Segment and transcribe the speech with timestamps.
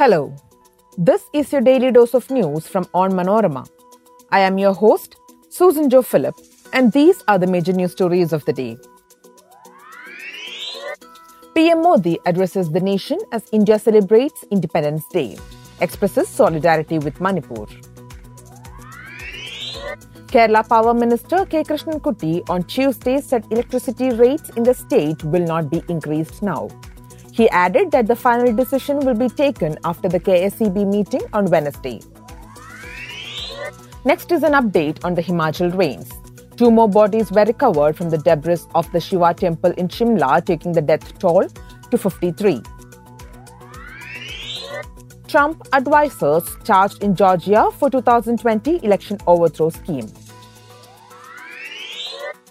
[0.00, 0.34] Hello,
[0.96, 3.68] this is your daily dose of news from Onmanorama.
[4.32, 5.16] I am your host,
[5.50, 6.34] Susan Joe Philip,
[6.72, 8.78] and these are the major news stories of the day.
[11.54, 15.36] PM Modi addresses the nation as India celebrates Independence Day,
[15.82, 17.66] expresses solidarity with Manipur.
[20.28, 21.62] Kerala Power Minister K.
[21.62, 26.70] Krishnan Kutty on Tuesday said electricity rates in the state will not be increased now.
[27.40, 32.02] He added that the final decision will be taken after the KSEB meeting on Wednesday.
[34.04, 36.10] Next is an update on the Himachal rains.
[36.58, 40.72] Two more bodies were recovered from the debris of the Shiva temple in Shimla, taking
[40.72, 41.48] the death toll
[41.90, 42.60] to 53.
[45.26, 50.12] Trump advisors charged in Georgia for 2020 election overthrow scheme.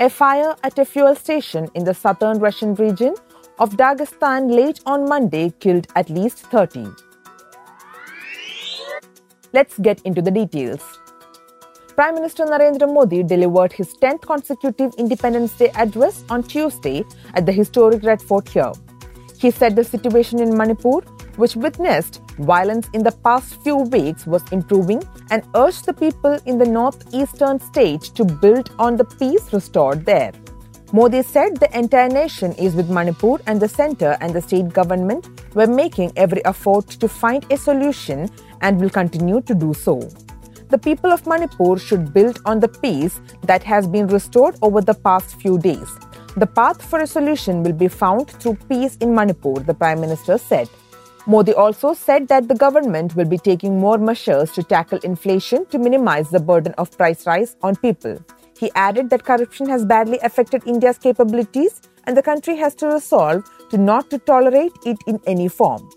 [0.00, 3.14] A fire at a fuel station in the southern Russian region
[3.62, 6.88] of Dagestan late on Monday killed at least 30.
[9.52, 10.82] Let's get into the details.
[11.94, 17.04] Prime Minister Narendra Modi delivered his 10th consecutive Independence Day address on Tuesday
[17.34, 18.72] at the historic Red Fort here.
[19.38, 21.00] He said the situation in Manipur,
[21.36, 26.58] which witnessed violence in the past few weeks, was improving and urged the people in
[26.58, 30.32] the northeastern state to build on the peace restored there.
[30.92, 35.28] Modi said the entire nation is with Manipur and the center and the state government
[35.54, 40.00] were making every effort to find a solution and will continue to do so
[40.72, 44.94] the people of Manipur should build on the peace that has been restored over the
[44.94, 45.90] past few days.
[46.38, 50.38] The path for a solution will be found through peace in Manipur, the Prime Minister
[50.38, 50.70] said.
[51.26, 55.78] Modi also said that the government will be taking more measures to tackle inflation to
[55.78, 58.18] minimize the burden of price rise on people.
[58.62, 63.42] He added that corruption has badly affected India's capabilities and the country has to resolve
[63.70, 65.90] to not to tolerate it in any form.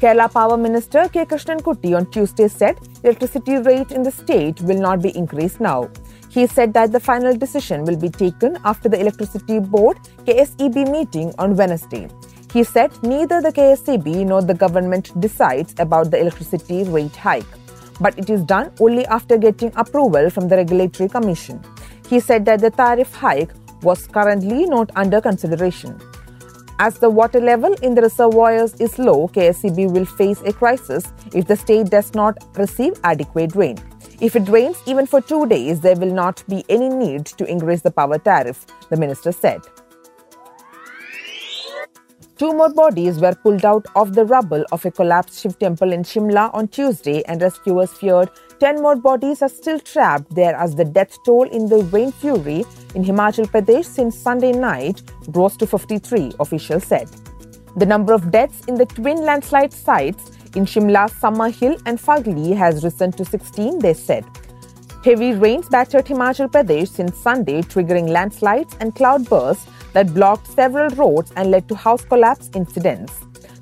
[0.00, 1.26] Kerala Power Minister K.
[1.26, 5.90] Krishnan Kutty on Tuesday said electricity rate in the state will not be increased now.
[6.30, 11.34] He said that the final decision will be taken after the Electricity Board KSEB meeting
[11.38, 12.08] on Wednesday.
[12.54, 17.54] He said neither the KSEB nor the government decides about the electricity rate hike,
[18.00, 21.60] but it is done only after getting approval from the Regulatory Commission.
[22.08, 23.50] He said that the tariff hike
[23.82, 26.00] was currently not under consideration.
[26.80, 31.46] As the water level in the reservoirs is low, KSEB will face a crisis if
[31.46, 33.78] the state does not receive adequate rain.
[34.20, 37.82] If it rains even for two days, there will not be any need to increase
[37.82, 39.60] the power tariff, the minister said.
[42.38, 46.04] Two more bodies were pulled out of the rubble of a collapsed Shiv temple in
[46.04, 50.84] Shimla on Tuesday, and rescuers feared 10 more bodies are still trapped there as the
[50.84, 56.34] death toll in the rain fury in Himachal Pradesh since Sunday night rose to 53,
[56.38, 57.08] officials said.
[57.76, 62.56] The number of deaths in the twin landslide sites in Shimla, Summer Hill, and Fagli
[62.56, 64.24] has risen to 16, they said.
[65.04, 71.32] Heavy rains battered Himachal Pradesh since Sunday, triggering landslides and cloudbursts that blocked several roads
[71.36, 73.12] and led to house collapse incidents.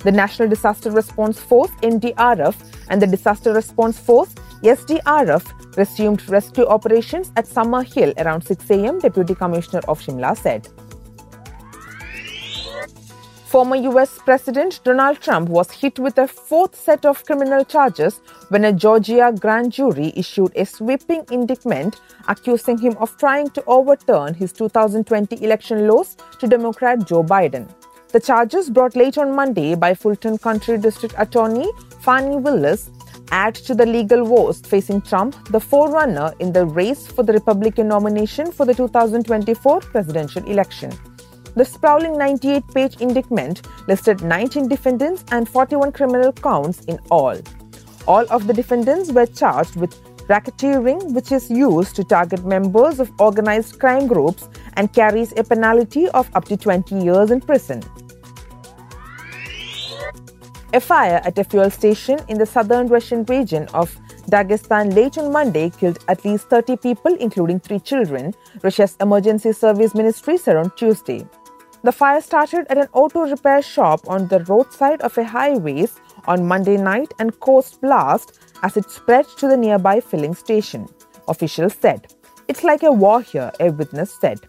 [0.01, 2.55] The National Disaster Response Force NDRF
[2.89, 8.99] and the Disaster Response Force SDRF resumed rescue operations at Summer Hill around 6 a.m.,
[8.99, 10.69] Deputy Commissioner of Shimla said.
[13.47, 18.65] Former US President Donald Trump was hit with a fourth set of criminal charges when
[18.65, 24.53] a Georgia grand jury issued a sweeping indictment accusing him of trying to overturn his
[24.53, 27.69] 2020 election loss to Democrat Joe Biden.
[28.09, 31.71] The charges brought late on Monday by Fulton County District Attorney
[32.01, 32.91] Fani Willis
[33.31, 37.87] add to the legal woes facing Trump, the forerunner in the race for the Republican
[37.87, 40.91] nomination for the 2024 presidential election.
[41.57, 47.41] The sprawling 98 page indictment listed 19 defendants and 41 criminal counts in all.
[48.07, 49.95] All of the defendants were charged with
[50.29, 56.09] racketeering, which is used to target members of organized crime groups and carries a penalty
[56.11, 57.83] of up to 20 years in prison.
[60.75, 63.97] A fire at a fuel station in the southern Russian region of
[64.29, 69.95] Dagestan late on Monday killed at least 30 people, including three children, Russia's emergency service
[69.95, 71.27] ministry said on Tuesday.
[71.83, 75.87] The fire started at an auto repair shop on the roadside of a highway
[76.27, 80.89] on Monday night and caused blast as it spread to the nearby filling station,
[81.29, 82.13] officials said.
[82.49, 84.41] It's like a war here, a witness said.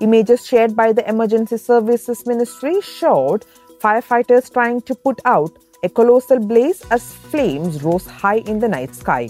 [0.00, 3.44] Images shared by the Emergency Services Ministry showed
[3.80, 8.94] firefighters trying to put out a colossal blaze as flames rose high in the night
[8.94, 9.28] sky.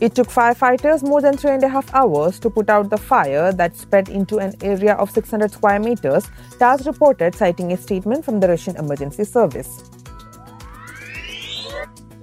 [0.00, 3.52] It took firefighters more than three and a half hours to put out the fire
[3.52, 6.26] that spread into an area of 600 square meters,
[6.58, 9.90] TASS reported, citing a statement from the Russian Emergency Service.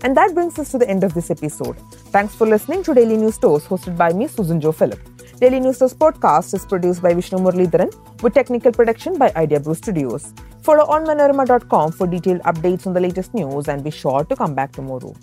[0.01, 1.77] And that brings us to the end of this episode.
[2.15, 4.99] Thanks for listening to Daily News Dose, hosted by me, Susan Joe Philip.
[5.39, 9.75] Daily News Dose podcast is produced by Vishnu Muralidharan with technical production by Idea Brew
[9.75, 10.33] Studios.
[10.63, 14.71] Follow onmanorama.com for detailed updates on the latest news and be sure to come back
[14.71, 15.13] tomorrow.